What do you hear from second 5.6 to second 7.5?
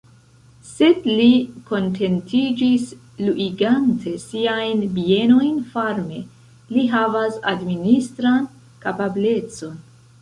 farme: li havas